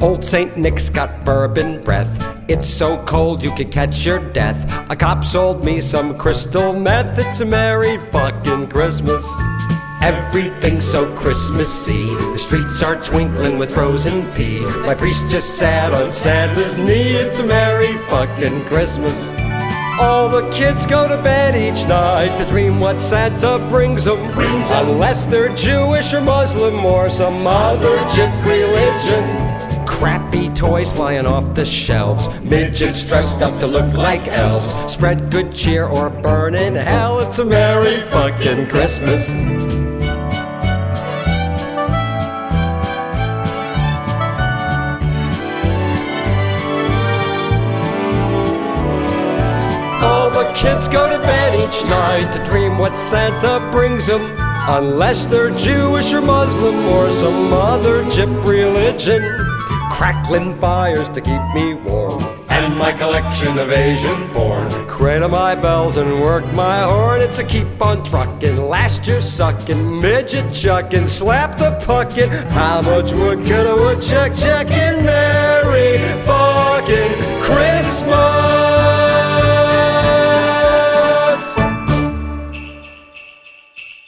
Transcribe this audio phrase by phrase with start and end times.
[0.00, 0.56] Old St.
[0.56, 2.22] Nick's got bourbon breath.
[2.48, 4.88] It's so cold you could catch your death.
[4.90, 7.18] A cop sold me some crystal meth.
[7.18, 9.28] It's a merry fucking Christmas.
[10.00, 12.14] Everything's so Christmassy.
[12.14, 14.60] The streets are twinkling with frozen pee.
[14.60, 17.16] My priest just sat on Santa's knee.
[17.16, 19.36] It's a merry fucking Christmas.
[19.98, 24.20] All the kids go to bed each night to dream what Santa brings them.
[24.38, 29.57] Unless they're Jewish or Muslim or some other chip religion.
[29.88, 32.28] Crappy toys flying off the shelves.
[32.42, 34.70] Midgets dressed up to look like elves.
[34.92, 37.18] Spread good cheer or burn in hell.
[37.20, 39.34] It's a merry fucking Christmas.
[50.04, 54.22] All the kids go to bed each night to dream what Santa brings them.
[54.70, 59.57] Unless they're Jewish or Muslim or some other chip religion.
[59.90, 62.22] Crackling fires to keep me warm.
[62.50, 64.68] And my collection of Asian porn.
[64.86, 67.20] Cradle my bells and work my horn.
[67.20, 72.30] It's a keep on truckin', Last year suckin', Midget chuckin', Slap the puckin'.
[72.50, 75.04] How much wood could a woodchuck chucking?
[75.04, 78.08] Merry fucking Christmas!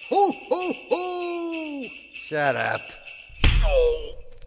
[0.08, 1.82] Ho, ho, ho!
[2.12, 2.99] Shut up.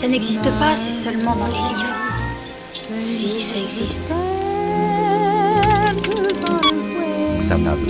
[0.00, 1.92] Ça n'existe pas, c'est seulement dans les livres.
[3.00, 4.14] Si, ça existe.
[7.40, 7.82] Xanadu.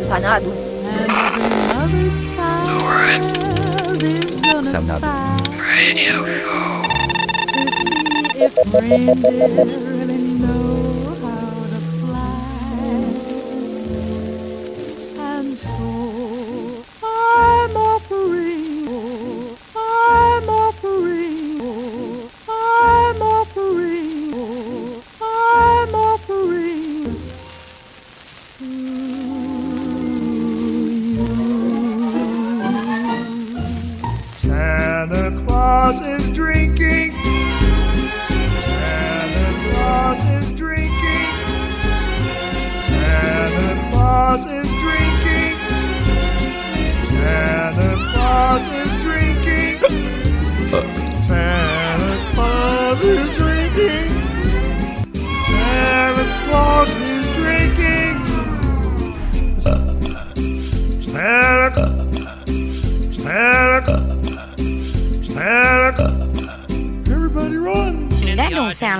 [0.00, 0.50] Xanadu.
[4.64, 5.06] Xanadu.
[8.80, 9.87] Radio
[35.88, 36.77] Is drinking.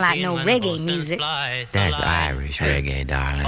[0.01, 1.19] Sound like no reggae music.
[1.19, 3.47] That's Irish reggae, darling.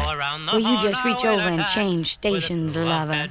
[0.53, 3.29] Will you just reach over and change stations, lover?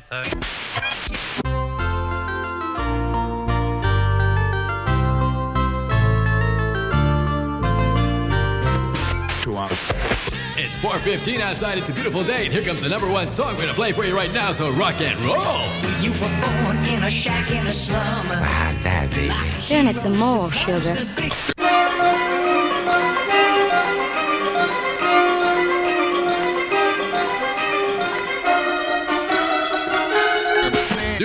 [10.61, 11.77] It's 4.15 outside.
[11.79, 12.45] It's a beautiful day.
[12.45, 14.51] And here comes the number one song we're going to play for you right now.
[14.51, 15.65] So rock and roll.
[16.01, 18.27] You were born in a shack in a slum.
[18.27, 19.33] How's that, baby?
[19.67, 20.95] Then it's some more sugar.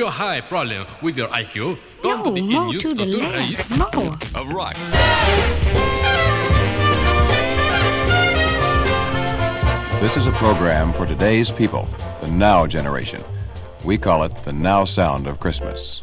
[0.05, 1.79] Do you have a problem with your IQ?
[2.05, 3.17] No, Come to the more in-use to the Dr.
[3.17, 4.19] left, Hayes more.
[4.35, 4.77] of.
[10.03, 11.89] This is a program for today's people,
[12.21, 13.23] the now generation.
[13.83, 16.03] We call it the now sound of Christmas.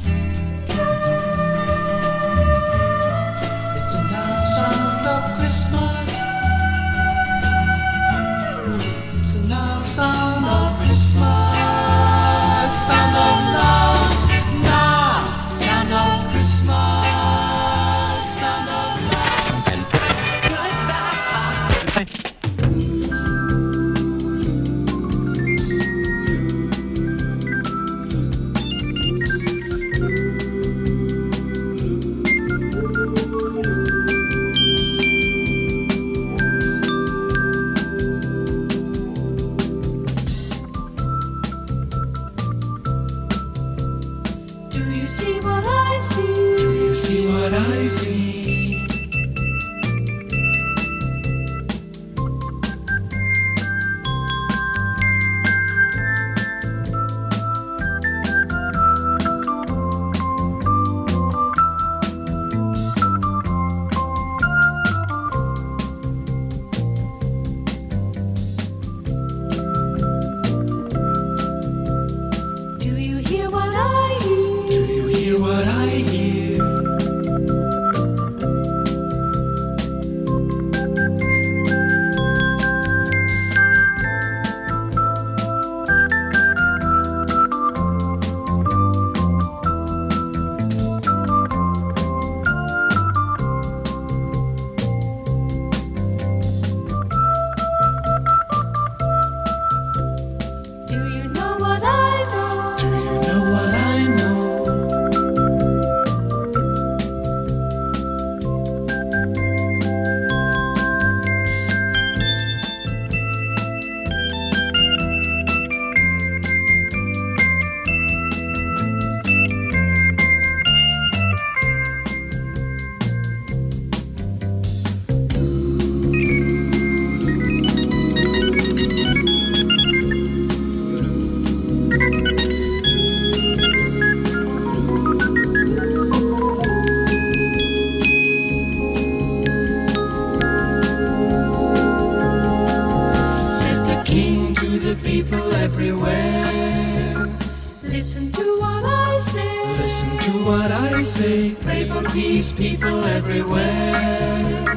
[152.58, 154.76] People everywhere.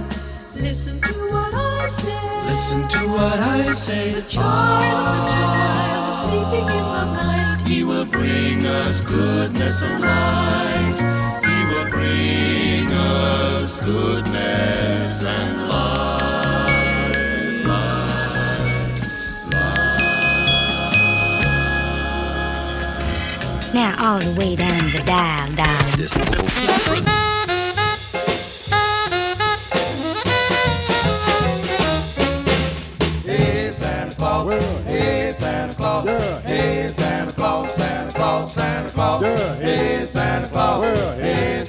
[0.55, 2.47] Listen to what I say.
[2.47, 4.13] Listen to what I say.
[4.13, 7.63] The the child sleeping in the night.
[7.67, 10.99] He will bring us goodness and light.
[11.45, 16.05] He will bring us goodness and light.
[23.75, 27.14] Now all the way down the dial, dial.
[36.05, 36.41] Yeah.
[36.41, 39.23] Hey, Santa Claus, Santa Claus, Santa Claus.
[39.23, 39.55] Yeah.
[39.57, 40.85] Hey, Santa Claus.
[40.85, 41.15] Yeah.
[41.17, 41.64] Hey,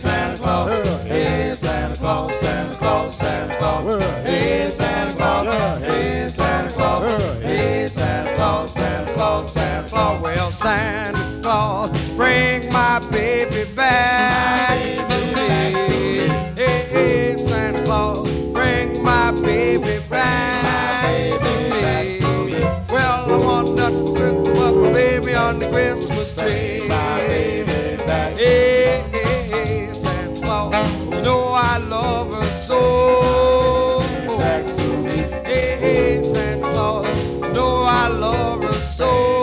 [25.55, 26.85] On the Christmas tree.
[26.85, 28.37] My baby back.
[28.37, 34.01] Hey, hey, hey, Santa Claus, you know I love her so.
[35.45, 39.34] Hey, hey, Santa Claus, you know I love her so.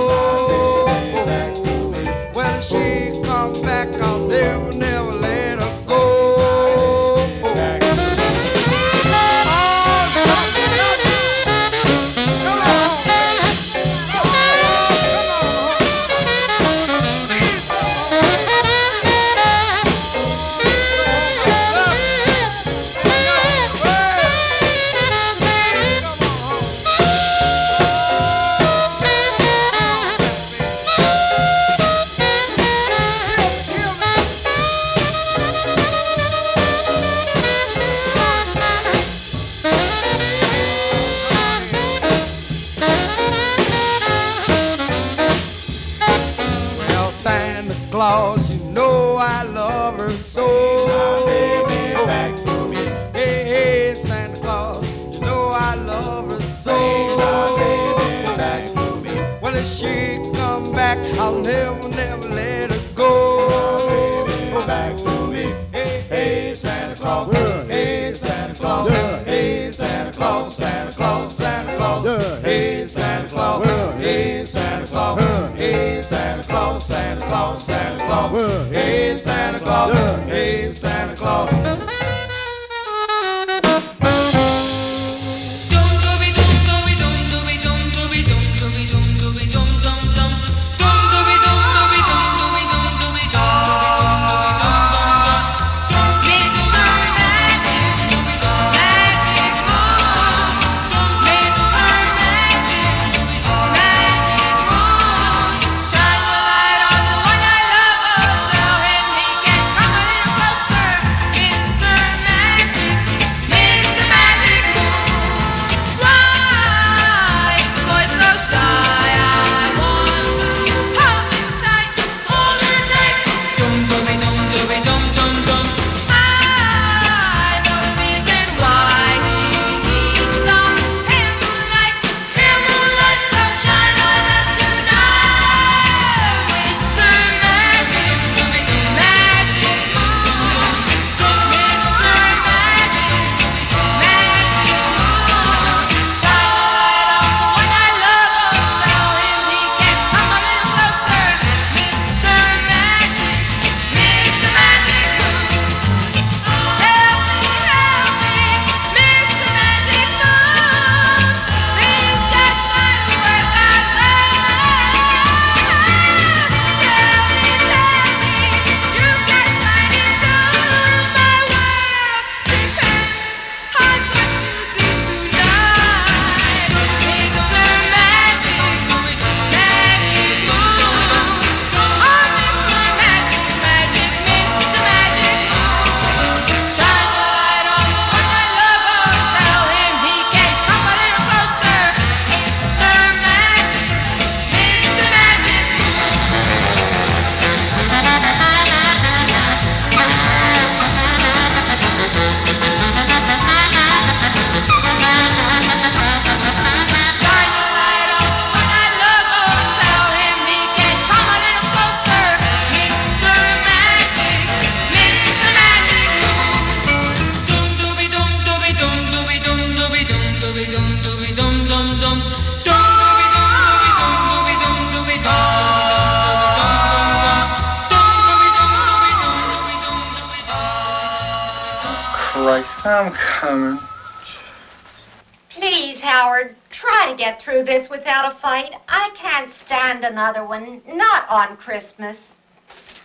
[240.13, 242.19] Another one, not on Christmas.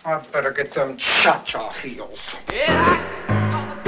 [0.04, 2.20] I better get them cha-cha heels.
[2.48, 3.87] If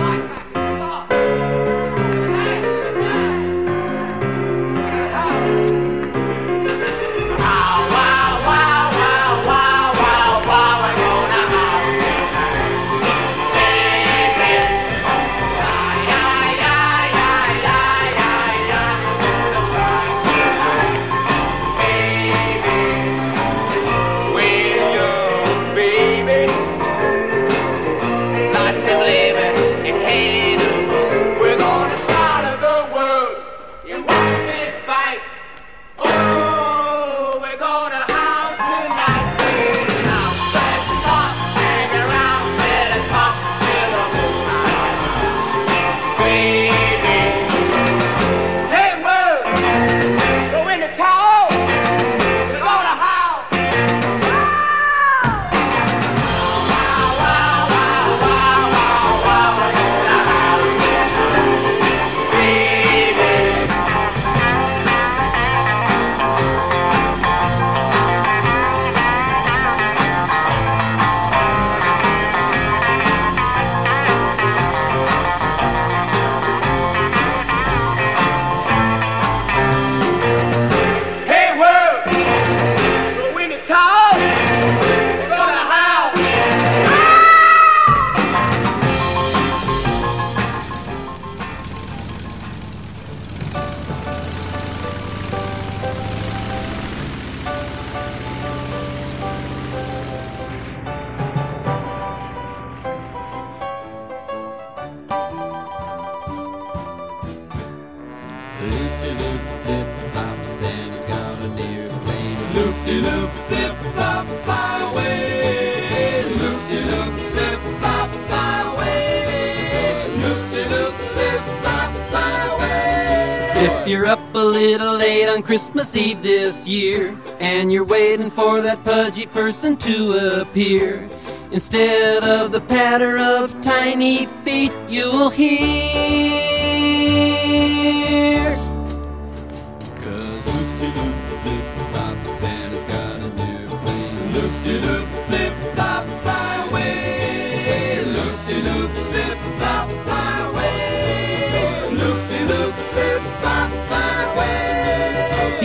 [126.00, 131.06] Eve this year, and you're waiting for that pudgy person to appear,
[131.52, 134.24] instead of the patter of tiny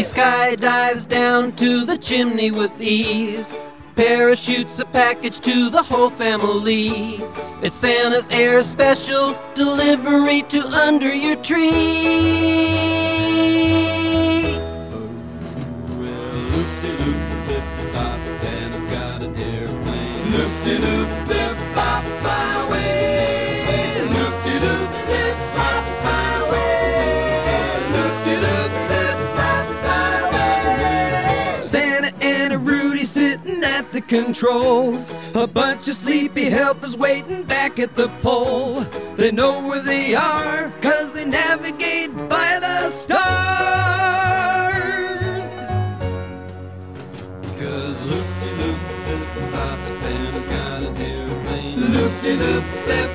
[0.05, 3.51] skydives down to the chimney with ease.
[3.95, 7.19] Parachutes a package to the whole family.
[7.63, 11.71] It's Santa's air special delivery to under your tree.
[18.41, 20.31] Santa's got an airplane.
[20.31, 20.94] Loop-de-loop,
[34.07, 35.11] controls.
[35.35, 38.81] A bunch of sleepy helpers waiting back at the pole.
[39.15, 43.95] They know where they are, cause they navigate by the stars.
[47.59, 51.79] Cause loop-de-loop, flip-flop, Santa's got an airplane.
[51.79, 53.14] Loop-de-loop, flip-flop, fly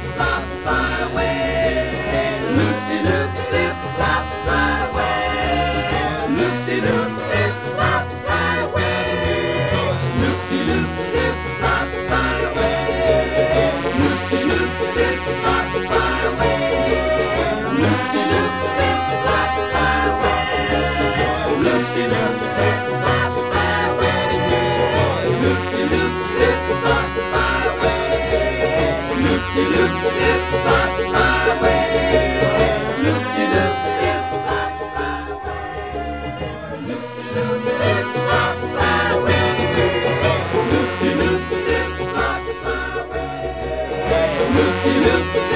[44.86, 45.49] loop.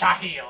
[0.00, 0.49] Cha-cha heels.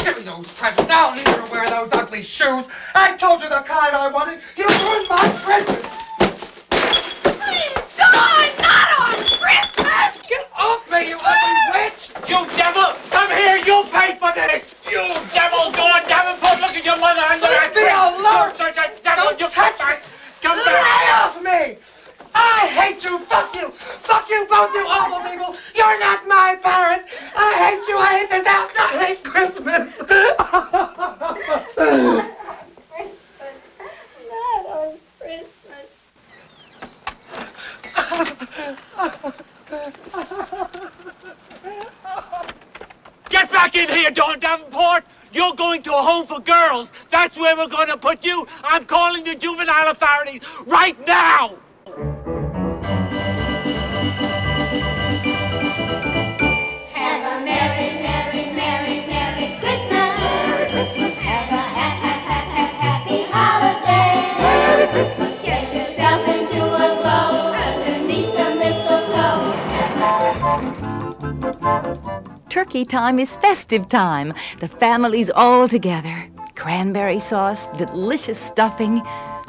[72.49, 74.35] Turkey time is festive time.
[74.61, 76.29] The family's all together.
[76.55, 79.03] Cranberry sauce, delicious stuffing.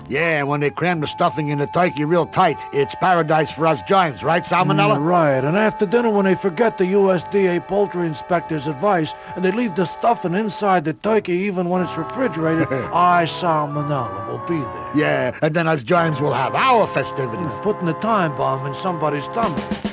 [0.10, 3.82] Yeah, when they cram the stuffing in the turkey real tight, it's paradise for us
[3.84, 4.98] giants, right, Salmonella?
[4.98, 9.52] Mm, right, and after dinner when they forget the USDA poultry inspector's advice and they
[9.52, 14.92] leave the stuffing inside the turkey even when it's refrigerated, I, Salmonella, will be there.
[14.96, 17.52] Yeah, and then us giants will have our festivities.
[17.62, 19.91] Putting the time bomb in somebody's stomach.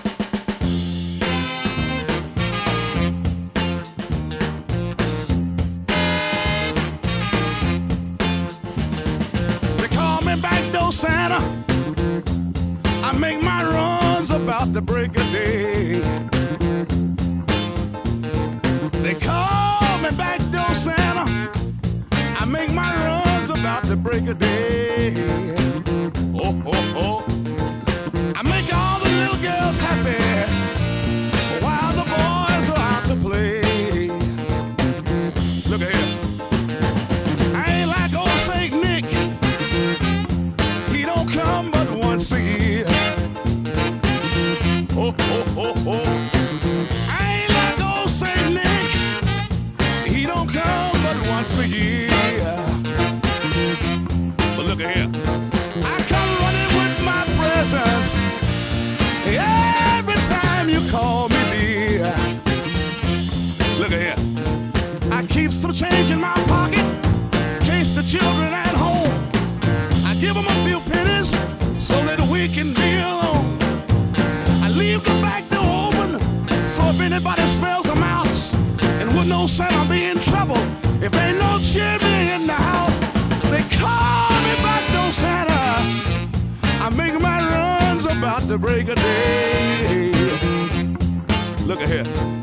[10.99, 11.39] Santa.
[13.05, 16.01] I make my runs about the break of day.
[19.05, 21.53] They call me backdoor Santa.
[22.41, 25.15] I make my runs about the break of day.
[26.35, 27.38] Oh, oh, oh.
[68.09, 69.13] Children at home.
[70.07, 71.31] I give them a few pennies
[71.79, 73.59] so that we can be alone.
[74.65, 76.19] I leave the back door open
[76.67, 78.55] so if anybody smells a mouse
[78.99, 80.57] and would know Santa be in trouble
[81.03, 82.99] if ain't no chimney in the house.
[83.53, 85.61] They call me back door Santa.
[86.81, 90.13] I make my runs about the break of day.
[91.67, 92.38] Look at here.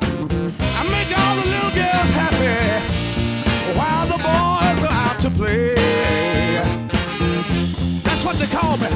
[8.55, 8.89] Call me,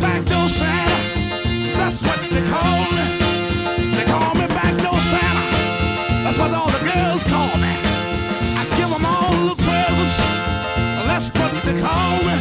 [0.00, 0.98] backdoor Santa.
[1.78, 3.04] That's what they call me.
[3.96, 5.44] They call me backdoor Santa.
[6.24, 7.72] That's what all the girls call me.
[8.60, 10.18] I give them all the presents.
[11.08, 12.36] That's what they call me.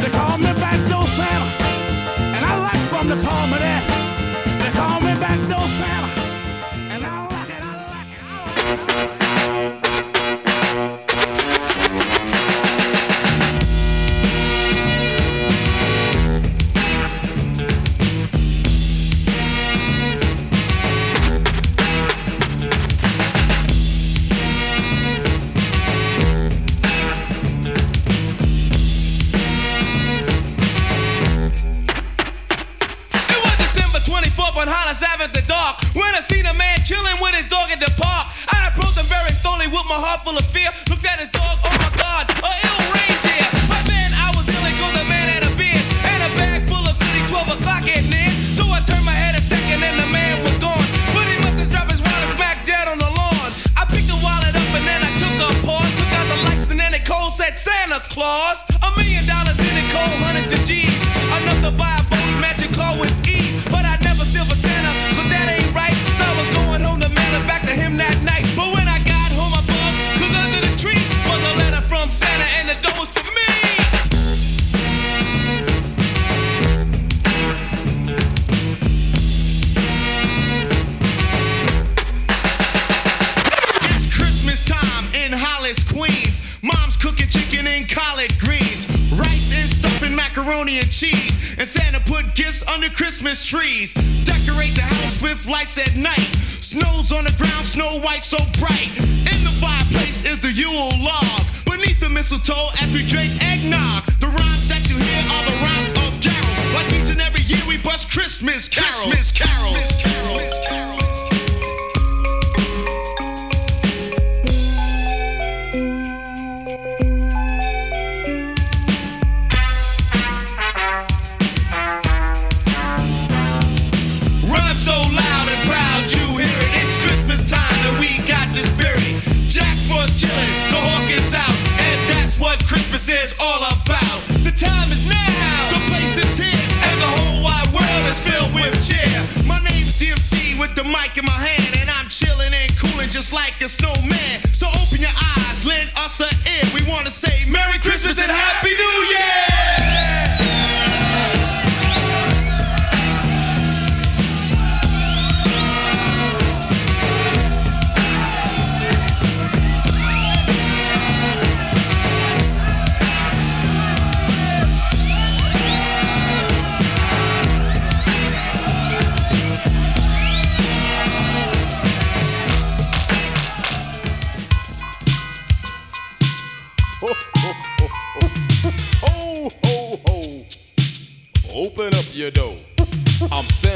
[0.00, 1.48] They call me backdoor Santa,
[2.36, 3.84] and I like them to call me that.
[4.60, 6.10] They call me backdoor Santa,
[6.92, 7.62] and I like it.
[7.62, 8.22] I like it.
[8.24, 8.36] I
[8.72, 9.03] like it.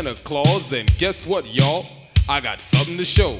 [0.08, 1.84] Santa Claus, and guess what, y'all?
[2.30, 3.36] I got something to show.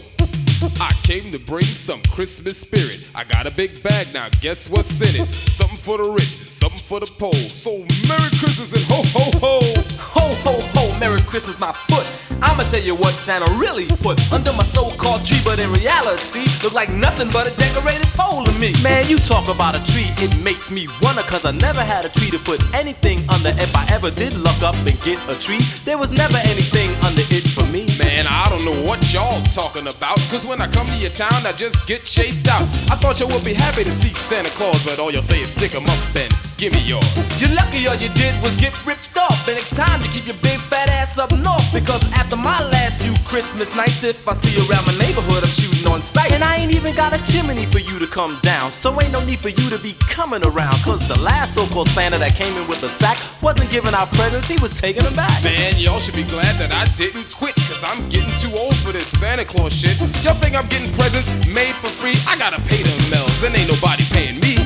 [0.81, 3.09] I came to bring some Christmas spirit.
[3.15, 5.33] I got a big bag now, guess what's in it?
[5.33, 7.33] Something for the rich, something for the poor.
[7.33, 9.61] So Merry Christmas and ho ho ho!
[9.99, 12.28] Ho ho ho, Merry Christmas, my foot.
[12.41, 16.73] I'ma tell you what Santa really put under my so-called tree, but in reality, look
[16.73, 18.73] like nothing but a decorated pole to me.
[18.83, 22.09] Man, you talk about a tree, it makes me wonder, cause I never had a
[22.09, 23.51] tree to put anything under.
[23.51, 27.27] If I ever did luck up and get a tree, there was never anything under
[27.35, 27.87] it for me.
[27.99, 30.19] Man, I don't know what y'all talking about.
[30.31, 32.63] Cause when I come to your town, I just get chased out.
[32.91, 35.51] I thought you would be happy to see Santa Claus, but all you'll say is
[35.51, 37.07] stick 'em up and give me yours.
[37.41, 39.47] You're lucky all you did was get ripped off.
[39.49, 41.73] And it's time to keep your big fat ass up north.
[41.73, 45.55] Because after my last few Christmas nights, if I see you around my neighborhood, I'm
[45.55, 46.33] shooting on sight.
[46.33, 48.73] And I ain't even got a chimney for you to come down.
[48.73, 50.75] So ain't no need for you to be coming around.
[50.83, 54.11] Cause the last so called Santa that came in with a sack wasn't giving out
[54.19, 55.43] presents, he was taking them back.
[55.45, 58.91] Man, y'all should be glad that I didn't quit, cause I'm getting too old for
[58.91, 59.99] this Santa Claus shit.
[60.27, 62.19] Y'all think I'm getting presents made for free?
[62.27, 64.58] I gotta pay them mells, and ain't nobody paying me.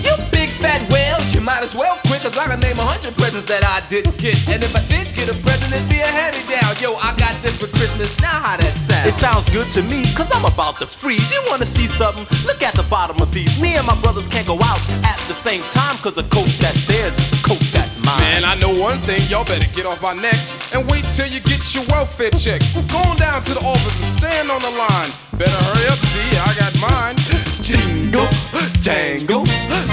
[0.62, 3.50] You fat whale, you might as well quit, cause I can name a hundred presents
[3.50, 4.38] that I didn't get.
[4.46, 6.70] And if I did get a present, it'd be a hand me down.
[6.78, 9.02] Yo, I got this for Christmas, now how that sound?
[9.02, 11.34] It sounds good to me, cause I'm about to freeze.
[11.34, 12.22] You wanna see something?
[12.46, 13.58] Look at the bottom of these.
[13.58, 16.86] Me and my brothers can't go out at the same time, cause a coat that's
[16.86, 18.22] theirs is a coat that's mine.
[18.22, 20.38] Man, I know one thing, y'all better get off my neck
[20.70, 22.62] and wait till you get your welfare check.
[22.86, 25.10] Go on down to the office and stand on the line.
[25.34, 27.18] Better hurry up, see, I got mine.
[27.66, 28.30] Jingle,
[28.78, 29.42] jangle,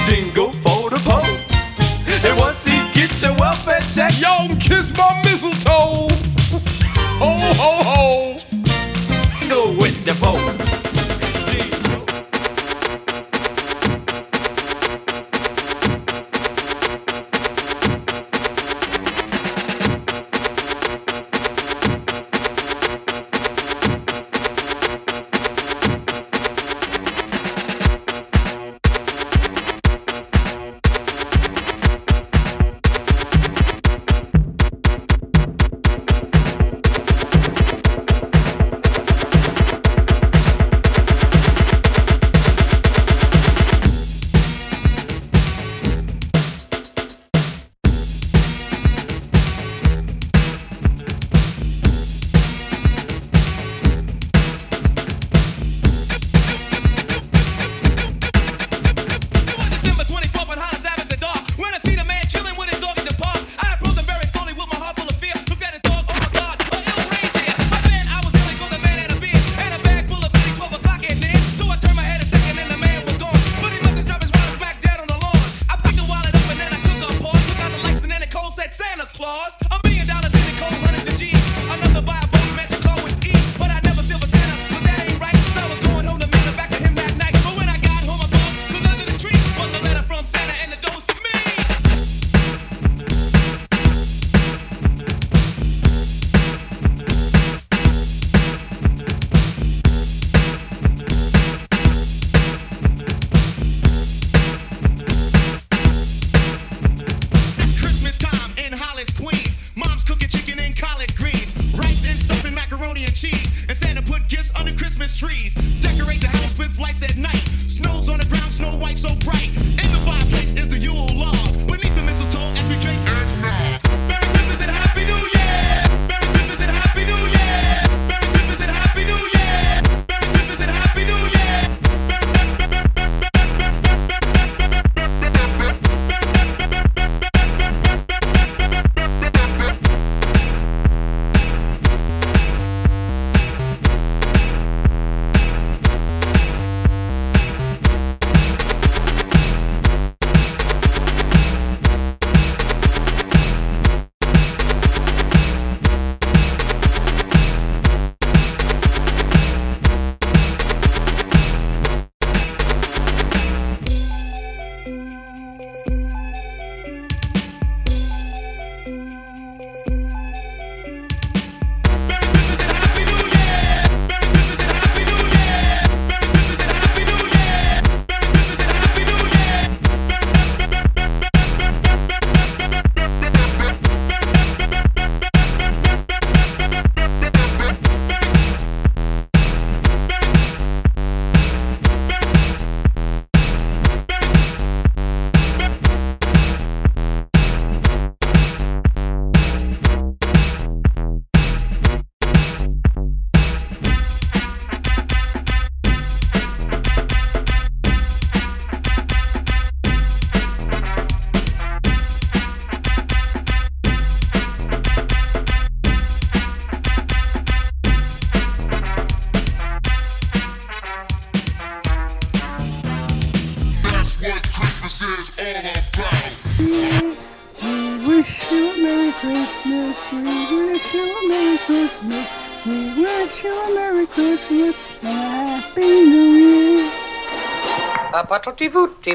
[0.06, 0.59] jingle
[4.20, 6.08] y'all can kiss my mistletoe.
[7.20, 7.30] Ho,
[7.60, 8.36] ho, ho.
[9.50, 10.69] Go with the pole.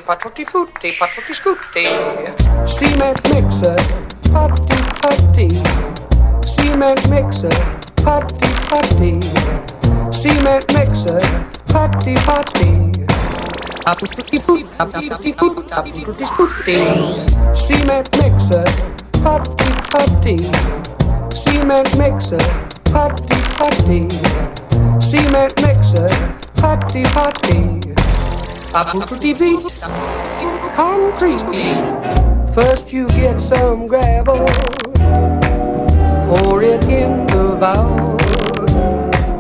[0.01, 1.85] Patlotti vutti, patlotti futti,
[4.29, 5.45] patlotti scutti.
[6.55, 7.55] Cement mixer,
[8.03, 9.19] putty putty.
[10.11, 11.21] Cement mixer,
[11.73, 12.91] putty putty.
[17.55, 18.94] Cement mixer,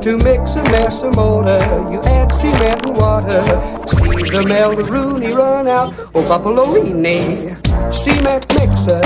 [0.04, 1.56] To mix a mess of mortar,
[1.90, 3.40] you add cement and water.
[3.88, 7.56] See the Melderooney run out, oh Papalorini.
[7.90, 9.00] Cement mixer,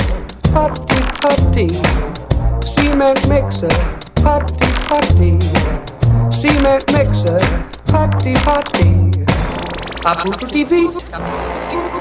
[0.51, 1.69] putty putty.
[2.67, 3.69] Cement mixer,
[4.25, 5.39] putty putty.
[6.33, 7.39] Cement mixer.
[10.05, 10.91] Apputti feet,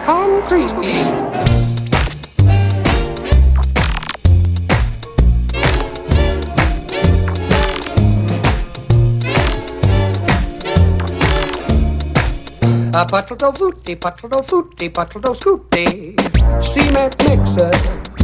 [0.07, 1.56] concrete.
[12.97, 16.15] A patro futti, patro futti, patro scutti.
[16.57, 17.69] Cement mixer,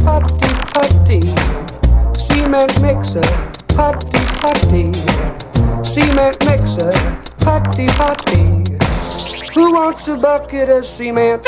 [0.02, 1.20] putty putty.
[2.18, 3.22] Cement mixer,
[3.76, 4.90] putty putty.
[5.84, 6.90] Cement mixer,
[7.38, 8.64] putty putty.
[9.54, 11.46] Who wants a bucket of cement?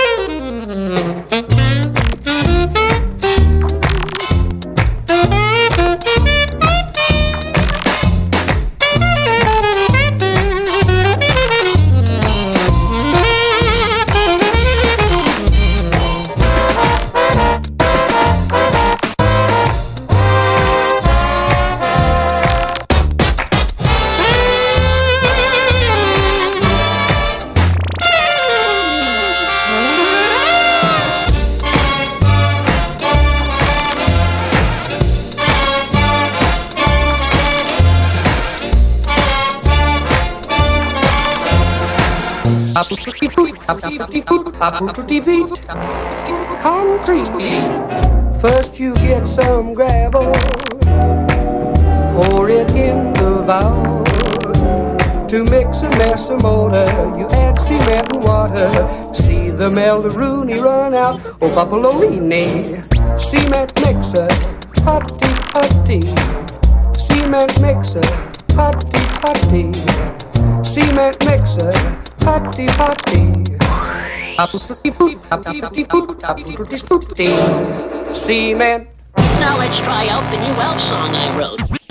[43.66, 43.98] Feet,
[46.62, 47.26] concrete.
[48.40, 50.33] First you get some gravel,
[52.14, 54.05] pour it in the bowl.
[55.26, 56.87] To mix a mess of mortar,
[57.18, 58.68] you add cement and water.
[59.12, 62.85] See the Melderooney run out, oh Papalorini.
[63.20, 64.29] Cement mixer,
[64.85, 66.02] putty putty.
[66.96, 68.07] Cement mixer,
[68.55, 69.72] putty putty.
[70.64, 71.72] Cement mixer,
[72.18, 73.56] putty putty.
[76.77, 77.29] Sputti.
[78.12, 78.88] Cement.
[79.40, 81.86] Now let's try out the new elf song I wrote.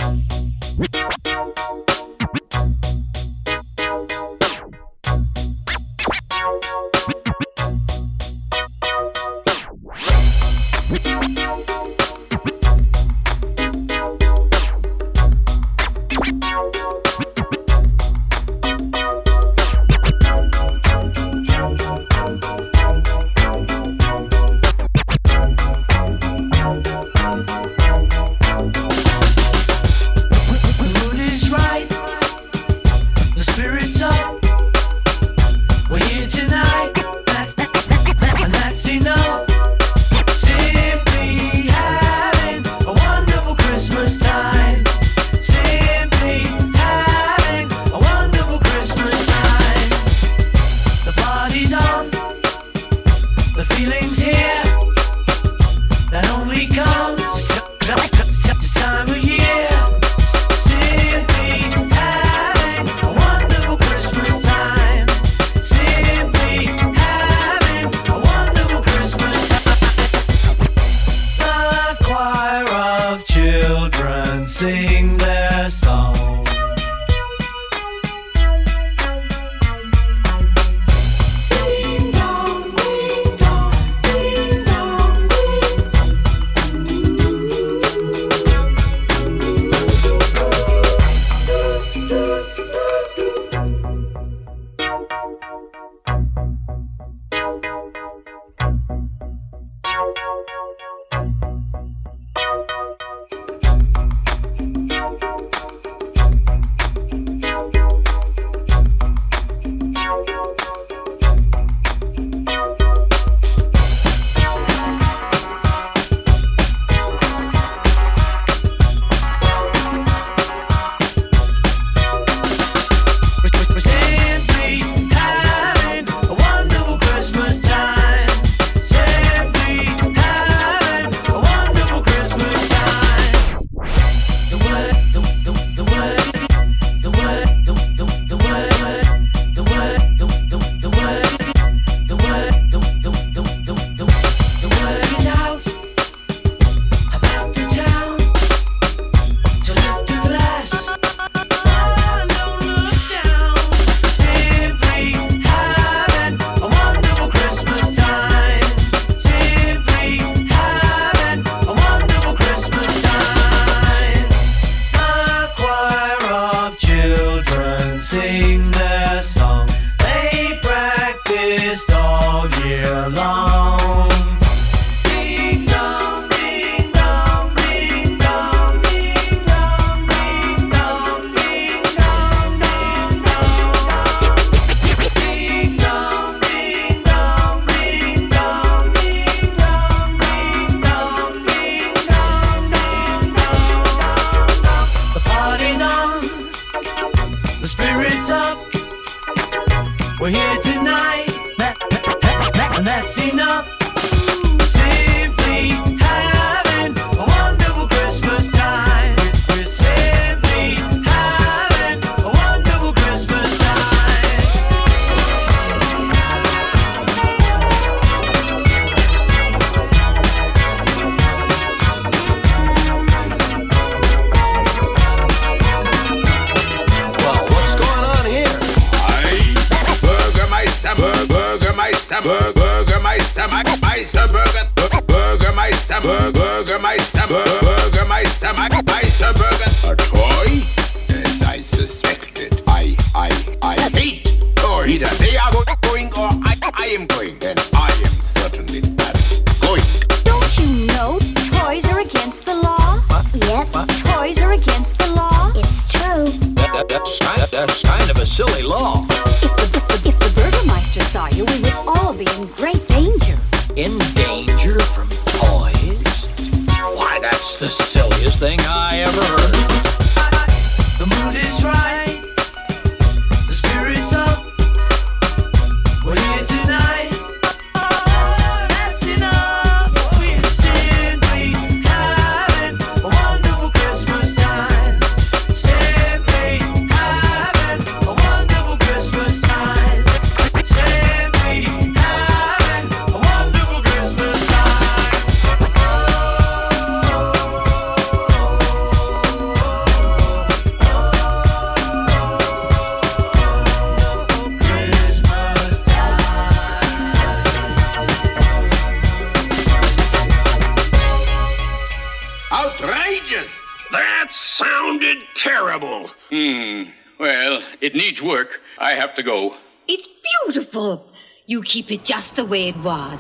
[317.86, 318.62] It needs work.
[318.80, 319.58] I have to go.
[319.88, 320.08] It's
[320.44, 321.06] beautiful.
[321.46, 323.20] You keep it just the way it was.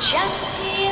[0.00, 0.89] Just here.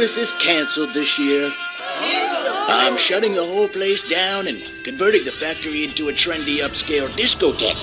[0.00, 1.52] Christmas is canceled this year.
[1.68, 7.76] I'm shutting the whole place down and converting the factory into a trendy upscale discotheque.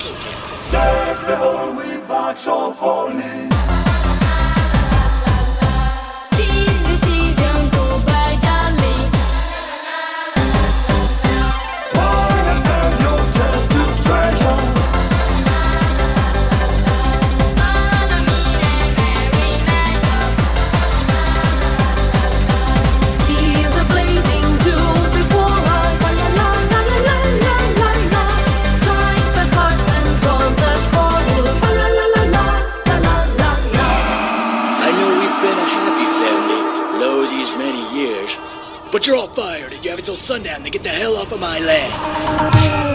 [40.28, 42.87] sundown to get the hell off of my land.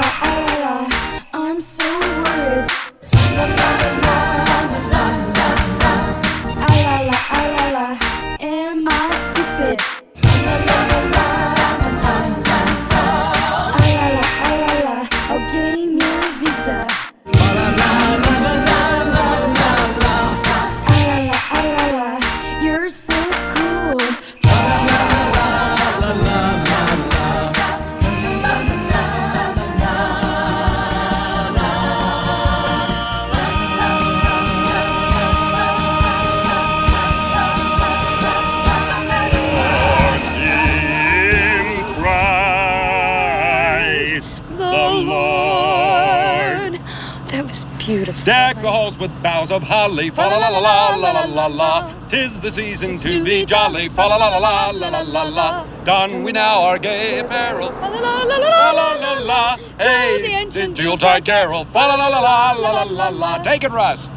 [49.04, 50.10] with boughs of holly.
[50.10, 51.94] Fa la la la la la la la la.
[52.08, 53.90] Tis the season to be jolly.
[53.90, 55.68] Fa la la la la la la la.
[55.84, 57.68] Don we now our gay apparel.
[57.68, 59.58] Fa la la la la la la.
[59.78, 61.66] Hey, the ancient Yuletide carol.
[61.66, 63.38] Fa la la la la la la la la.
[63.40, 64.08] Take it, Russ.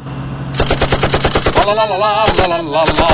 [1.55, 3.09] Fa la la la la la la la.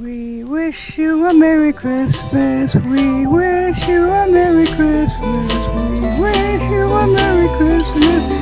[0.00, 2.74] We wish you a Merry Christmas.
[2.74, 5.52] We wish you a Merry Christmas.
[5.86, 8.39] We wish you a Merry Christmas.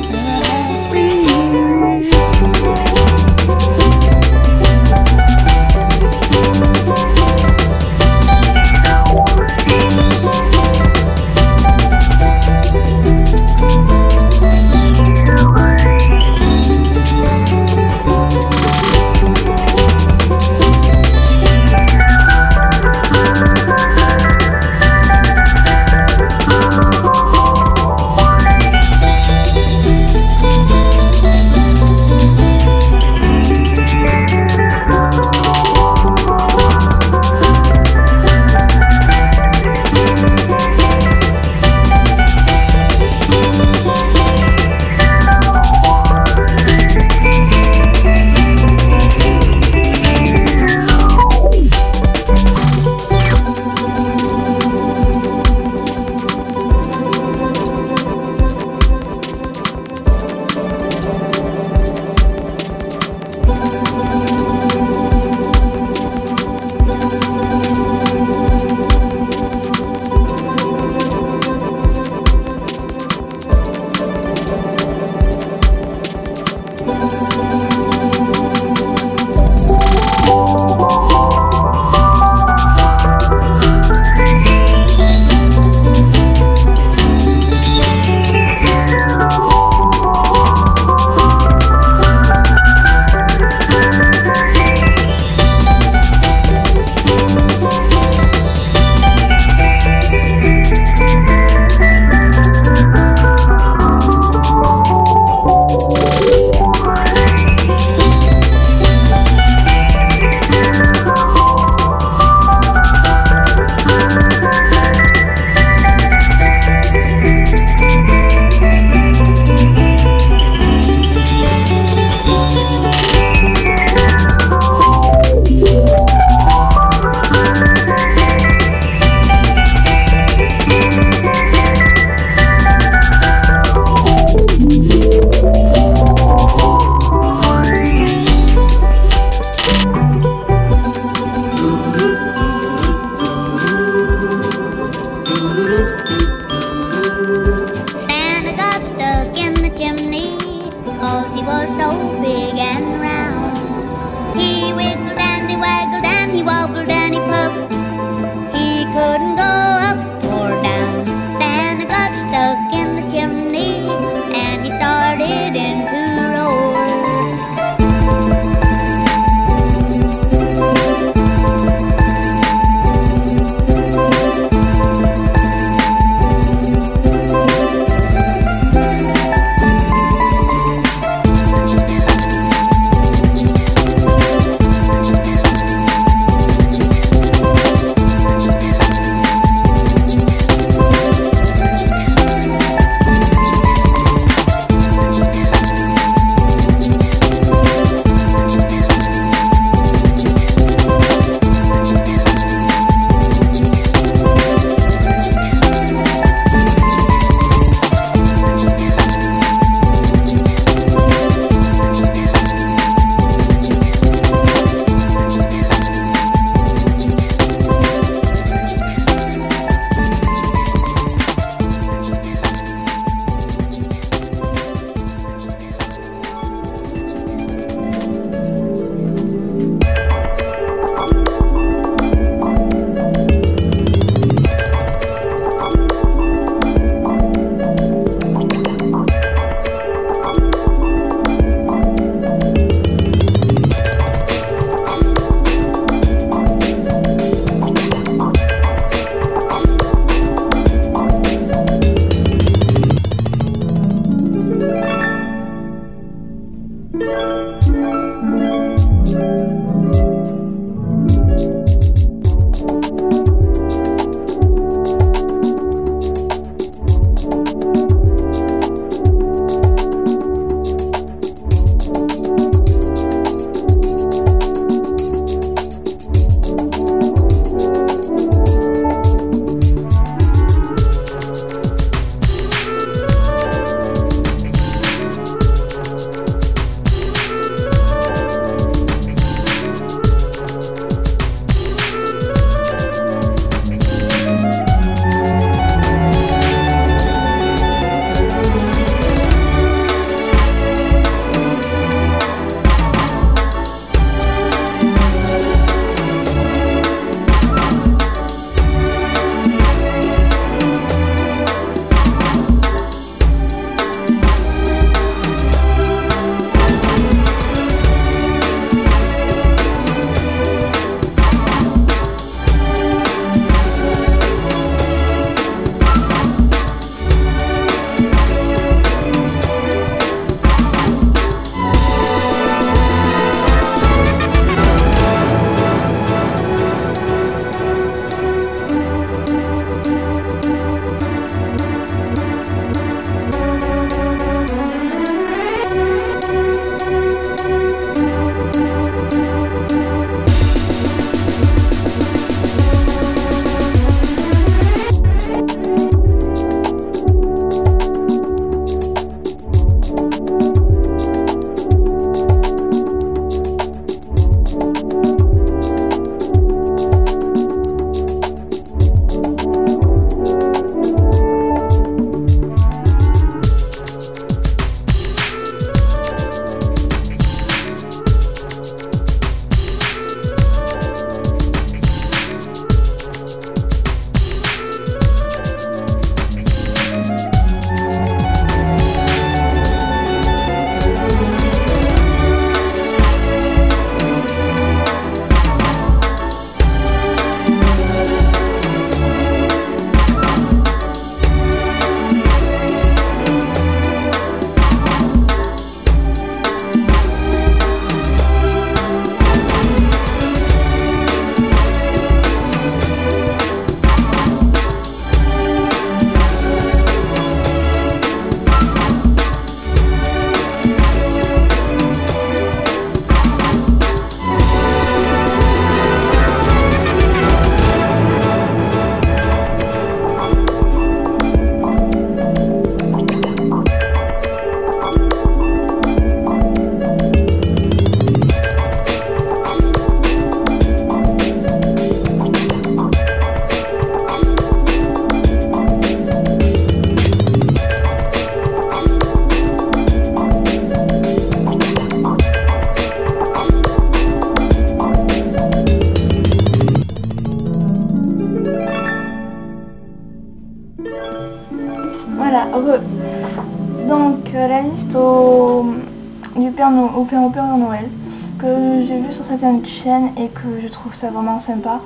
[469.83, 471.81] Chaînes et que je trouve ça vraiment sympa.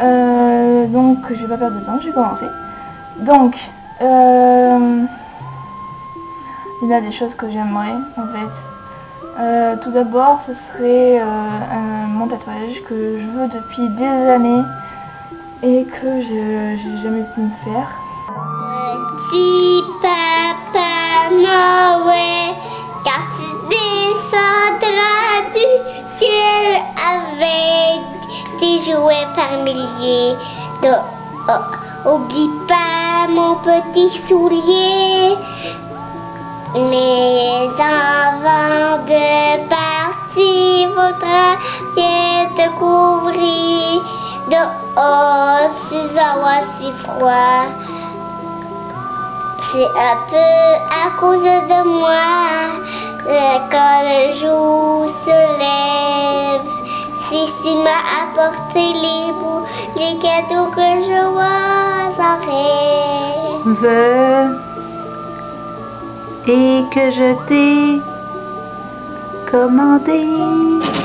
[0.00, 2.46] Euh, donc je vais pas perdre de temps, je vais commencer.
[3.20, 3.54] Donc
[4.02, 5.04] euh,
[6.82, 8.54] il y a des choses que j'aimerais en fait.
[9.40, 11.20] Euh, tout d'abord, ce serait
[12.08, 14.62] mon tatouage que je veux depuis des années
[15.62, 17.88] et que je j'ai jamais pu me faire.
[28.84, 30.36] Jouets familiers.
[30.82, 31.00] Donc,
[31.48, 35.36] oh, oublie pas mon petit soulier.
[36.74, 41.56] Les enfants de partie faudra
[41.94, 44.02] bien te couvrir.
[44.50, 44.62] De
[44.96, 47.64] oh, ces avoir si froid.
[49.72, 50.54] C'est un peu
[51.02, 52.34] à cause de moi
[53.70, 56.83] quand le jour se lève.
[57.34, 59.64] Tu m'as apporté les bouts,
[59.96, 63.84] les cadeaux que je vois en rêve.
[66.46, 68.02] et que je t'ai
[69.50, 71.03] commandé.